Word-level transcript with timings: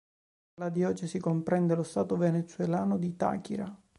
La 0.55 0.69
diocesi 0.69 1.19
comprende 1.19 1.75
lo 1.75 1.83
stato 1.83 2.17
venezuelano 2.17 2.97
di 2.97 3.15
Táchira. 3.15 3.79